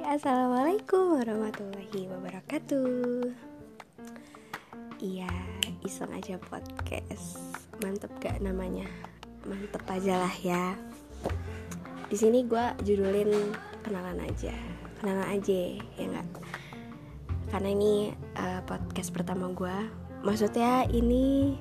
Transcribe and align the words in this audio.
Assalamualaikum 0.00 1.20
warahmatullahi 1.20 2.08
wabarakatuh. 2.08 3.28
Iya, 5.04 5.28
iseng 5.84 6.08
aja 6.16 6.40
podcast. 6.40 7.36
Mantep 7.84 8.08
gak 8.24 8.40
namanya? 8.40 8.88
Mantep 9.44 9.84
aja 9.84 10.24
lah 10.24 10.34
ya. 10.40 10.72
Di 12.08 12.16
sini 12.16 12.48
gue 12.48 12.64
judulin 12.80 13.52
kenalan 13.84 14.24
aja. 14.24 14.56
Kenalan 15.04 15.28
aja, 15.36 15.76
ya 15.76 16.04
nggak? 16.08 16.28
Karena 17.52 17.68
ini 17.68 18.16
uh, 18.40 18.64
podcast 18.64 19.12
pertama 19.12 19.52
gue 19.52 19.76
Maksudnya 20.20 20.84
ini 20.92 21.56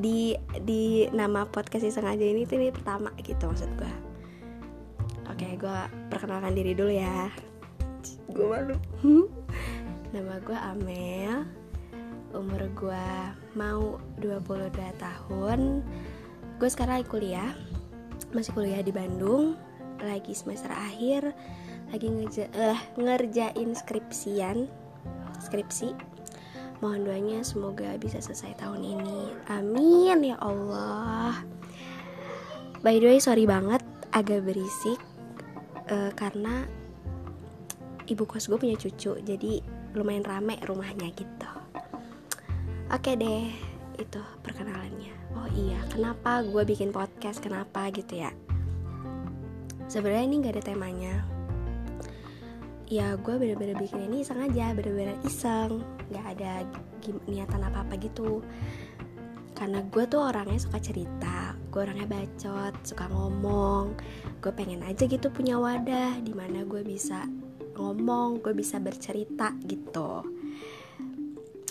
di 0.00 0.32
di 0.64 1.08
nama 1.12 1.44
podcast 1.44 1.84
iseng 1.84 2.08
aja 2.08 2.24
ini 2.24 2.48
tuh 2.48 2.56
ini 2.56 2.72
pertama 2.72 3.12
gitu 3.20 3.48
maksud 3.48 3.68
gue 3.76 4.09
Oke, 5.30 5.54
gue 5.54 5.78
perkenalkan 6.10 6.58
diri 6.58 6.74
dulu 6.74 6.90
ya. 6.90 7.30
Gue 8.34 8.50
malu. 8.50 8.74
Nama 10.10 10.42
gue 10.42 10.58
Amel. 10.58 11.46
Umur 12.34 12.66
gue 12.74 13.06
mau 13.54 14.02
22 14.18 14.74
tahun. 14.98 15.86
Gue 16.58 16.66
sekarang 16.66 16.98
lagi 16.98 17.06
kuliah. 17.06 17.54
Masih 18.34 18.50
kuliah 18.58 18.82
di 18.82 18.90
Bandung. 18.90 19.54
Lagi 20.02 20.34
semester 20.34 20.74
akhir. 20.74 21.30
Lagi 21.94 22.10
ngeja 22.10 22.50
uh, 22.50 22.80
ngerjain 22.98 23.70
skripsian. 23.70 24.66
Skripsi. 25.38 25.94
Mohon 26.82 27.06
doanya 27.06 27.38
semoga 27.46 27.94
bisa 28.02 28.18
selesai 28.18 28.58
tahun 28.58 28.82
ini. 28.82 29.30
Amin 29.46 30.26
ya 30.26 30.42
Allah. 30.42 31.38
By 32.82 32.98
the 32.98 33.14
way, 33.14 33.22
sorry 33.22 33.46
banget 33.46 33.84
agak 34.10 34.42
berisik 34.42 34.98
uh, 35.90 36.10
karena 36.14 36.64
ibu 38.06 38.24
kos 38.26 38.50
gue 38.50 38.58
punya 38.58 38.78
cucu 38.78 39.18
jadi 39.22 39.52
lumayan 39.94 40.26
rame 40.26 40.58
rumahnya 40.66 41.10
gitu. 41.14 41.50
Oke 42.90 43.14
deh 43.14 43.50
itu 43.98 44.20
perkenalannya. 44.42 45.14
Oh 45.34 45.46
iya 45.54 45.78
kenapa 45.90 46.42
gue 46.42 46.62
bikin 46.66 46.90
podcast? 46.90 47.38
Kenapa 47.42 47.90
gitu 47.94 48.18
ya? 48.18 48.30
Sebenarnya 49.90 50.24
ini 50.26 50.34
gak 50.42 50.54
ada 50.58 50.64
temanya. 50.74 51.14
Ya 52.90 53.14
gue 53.14 53.34
bener-bener 53.38 53.78
bikin 53.78 54.10
ini 54.10 54.26
iseng 54.26 54.42
aja 54.42 54.74
bener-bener 54.74 55.14
iseng. 55.22 55.86
Nggak 56.10 56.26
ada 56.34 56.52
niatan 57.30 57.62
apa 57.62 57.86
apa 57.86 57.94
gitu. 58.02 58.42
Karena 59.54 59.86
gue 59.86 60.04
tuh 60.10 60.26
orangnya 60.26 60.58
suka 60.58 60.82
cerita 60.82 61.54
gue 61.70 61.86
orangnya 61.86 62.10
bacot 62.10 62.74
suka 62.82 63.06
ngomong 63.06 63.94
gue 64.40 64.52
pengen 64.56 64.80
aja 64.88 65.04
gitu 65.04 65.28
punya 65.28 65.60
wadah 65.60 66.16
di 66.24 66.32
mana 66.32 66.64
gue 66.64 66.80
bisa 66.80 67.28
ngomong 67.76 68.40
gue 68.40 68.56
bisa 68.56 68.80
bercerita 68.80 69.52
gitu 69.68 70.24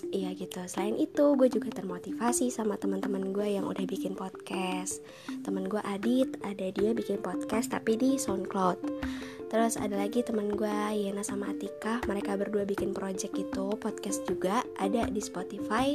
Iya 0.10 0.34
gitu. 0.34 0.58
Selain 0.66 0.98
itu, 0.98 1.38
gue 1.38 1.54
juga 1.54 1.70
termotivasi 1.70 2.50
sama 2.50 2.82
teman-teman 2.82 3.30
gue 3.30 3.46
yang 3.46 3.70
udah 3.70 3.86
bikin 3.86 4.18
podcast. 4.18 5.06
Temen 5.46 5.70
gue 5.70 5.78
Adit, 5.86 6.34
ada 6.42 6.66
dia 6.74 6.98
bikin 6.98 7.22
podcast 7.22 7.70
tapi 7.70 7.94
di 7.94 8.18
SoundCloud. 8.18 9.06
Terus 9.54 9.78
ada 9.78 10.02
lagi 10.02 10.26
teman 10.26 10.58
gue 10.58 10.74
Yena 10.98 11.22
sama 11.22 11.54
Atika, 11.54 12.02
mereka 12.10 12.34
berdua 12.42 12.66
bikin 12.66 12.90
project 12.90 13.38
itu, 13.38 13.78
podcast 13.78 14.26
juga 14.26 14.66
ada 14.82 15.06
di 15.06 15.22
Spotify 15.22 15.94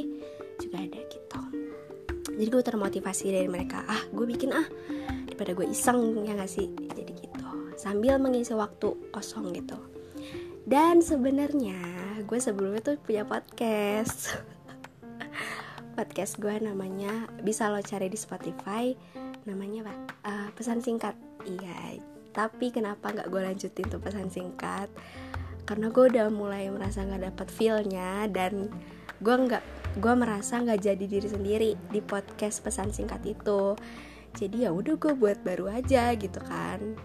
juga 0.59 0.79
ada 0.79 0.99
gitu 1.11 1.39
jadi 2.35 2.49
gue 2.51 2.63
termotivasi 2.63 3.31
dari 3.31 3.47
mereka 3.47 3.83
ah 3.87 4.01
gue 4.11 4.25
bikin 4.27 4.51
ah 4.51 4.67
daripada 5.35 5.51
gue 5.51 5.67
iseng 5.67 6.23
ya 6.23 6.31
gak 6.39 6.47
sih? 6.47 6.71
Jadi 6.71 7.11
gitu. 7.11 7.43
Sambil 7.75 8.15
mengisi 8.23 8.55
waktu 8.55 8.95
kosong 9.11 9.51
gitu. 9.51 9.75
Dan 10.63 11.03
sebenarnya 11.03 11.75
gue 12.23 12.39
sebelumnya 12.39 12.79
tuh 12.79 12.95
punya 13.03 13.27
podcast. 13.27 14.31
Podcast 15.99 16.39
gue 16.39 16.55
namanya 16.59 17.27
bisa 17.43 17.67
lo 17.67 17.83
cari 17.83 18.07
di 18.07 18.15
Spotify. 18.15 18.95
Namanya 19.43 19.87
apa? 19.87 19.95
Uh, 20.23 20.47
pesan 20.55 20.79
singkat. 20.79 21.15
Iya. 21.43 21.99
Tapi 22.31 22.71
kenapa 22.71 23.11
nggak 23.11 23.27
gue 23.27 23.41
lanjutin 23.43 23.87
tuh 23.91 23.99
pesan 23.99 24.31
singkat? 24.31 24.87
Karena 25.67 25.91
gue 25.91 26.15
udah 26.15 26.31
mulai 26.31 26.67
merasa 26.71 27.03
nggak 27.03 27.31
dapet 27.31 27.47
feelnya 27.51 28.27
dan 28.31 28.71
gue 29.23 29.35
nggak 29.35 29.63
gue 29.99 30.13
merasa 30.19 30.59
nggak 30.59 30.83
jadi 30.83 31.05
diri 31.07 31.27
sendiri 31.31 31.69
di 31.91 32.03
podcast 32.03 32.59
pesan 32.59 32.91
singkat 32.91 33.23
itu 33.23 33.79
jadi 34.35 34.67
ya 34.67 34.69
udah 34.75 34.99
gue 34.99 35.15
buat 35.15 35.39
baru 35.47 35.71
aja 35.71 36.11
gitu 36.19 36.43
kan. 36.43 36.99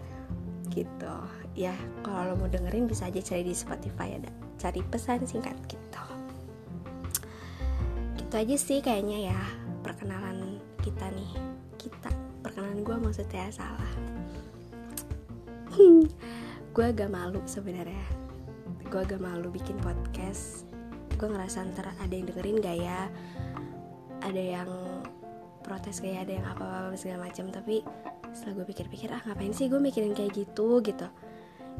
Gitu. 0.66 1.14
Ya 1.54 1.74
kalau 2.02 2.34
lo 2.34 2.42
mau 2.42 2.50
dengerin 2.50 2.91
bisa 2.91 3.06
aja 3.06 3.22
cari 3.22 3.46
di 3.46 3.54
Spotify 3.54 4.18
ada. 4.18 4.30
Cari 4.58 4.82
pesan 4.82 5.22
singkat 5.24 5.54
gitu. 5.70 6.04
Gitu 8.18 8.34
aja 8.34 8.56
sih 8.58 8.78
kayaknya 8.82 9.30
ya 9.30 9.41
perkenalan 9.86 10.58
kita 10.82 11.06
nih. 11.14 11.32
Kita 11.78 12.10
perkenalan 12.42 12.82
gue 12.82 12.96
maksudnya 12.98 13.47
salah. 13.54 13.94
Gue 16.70 16.86
agak 16.86 17.10
malu 17.10 17.42
sebenarnya. 17.50 18.06
Gue 18.91 19.02
agak 19.02 19.22
malu 19.22 19.50
bikin 19.50 19.78
podcast. 19.82 20.66
Gue 21.18 21.30
ngerasa 21.30 21.66
ntar 21.74 21.94
ada 21.98 22.14
yang 22.14 22.30
dengerin 22.30 22.62
gak 22.62 22.78
ya? 22.78 23.00
Ada 24.22 24.42
yang 24.58 24.70
protes 25.70 26.03
kayak 26.03 26.26
ada 26.26 26.42
yang 26.42 26.47
apa-apa 26.50 26.98
segala 26.98 27.31
macam. 27.31 27.47
Tapi 27.54 27.86
setelah 28.34 28.58
gue 28.58 28.66
pikir-pikir 28.75 29.14
ah 29.14 29.22
ngapain 29.22 29.54
sih 29.54 29.70
gue 29.70 29.78
mikirin 29.78 30.19
kayak 30.19 30.34
gitu? 30.34 30.82
Gitu. 30.82 31.06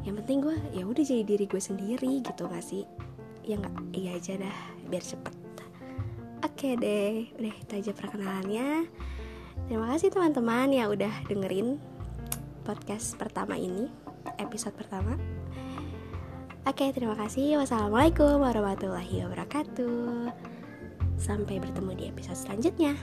Yang 0.07 0.15
penting 0.23 0.37
gue 0.39 0.55
ya 0.71 0.87
udah 0.87 1.03
jadi 1.03 1.23
diri 1.27 1.45
gue 1.51 1.59
sendiri 1.59 2.23
gitu 2.23 2.47
gak 2.47 2.63
sih? 2.63 2.87
Ya 3.43 3.59
nggak 3.59 3.75
iya 3.91 4.15
aja 4.15 4.39
dah 4.39 4.57
biar 4.87 5.03
cepet. 5.03 5.35
Oke 6.47 6.79
deh 6.79 7.27
udah 7.35 7.51
itu 7.51 7.73
aja 7.75 7.91
perkenalannya. 7.91 8.87
Terima 9.67 9.91
kasih 9.91 10.09
teman-teman 10.15 10.71
yang 10.71 10.87
udah 10.87 11.11
dengerin 11.27 11.75
podcast 12.63 13.19
pertama 13.19 13.59
ini 13.59 13.91
episode 14.37 14.73
pertama. 14.77 15.17
Oke, 16.61 16.93
terima 16.93 17.17
kasih. 17.17 17.57
Wassalamualaikum 17.57 18.37
warahmatullahi 18.37 19.25
wabarakatuh. 19.25 20.29
Sampai 21.17 21.57
bertemu 21.57 21.91
di 21.97 22.03
episode 22.05 22.37
selanjutnya. 22.37 22.93